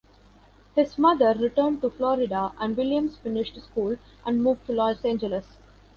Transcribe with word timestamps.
His 0.75 0.97
mother 0.97 1.35
returned 1.37 1.81
to 1.83 1.91
Florida, 1.91 2.53
and 2.59 2.75
Williams 2.75 3.17
finished 3.17 3.61
school 3.61 3.97
and 4.25 4.41
moved 4.43 4.65
to 4.65 4.71
Los 4.73 5.05
Angeles. 5.05 5.57